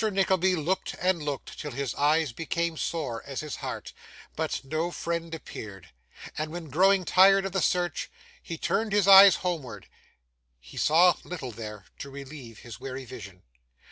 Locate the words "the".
7.51-7.61